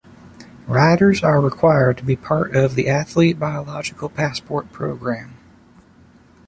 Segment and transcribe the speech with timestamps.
[0.65, 5.37] Riders are required to be part of the athlete biological passport program.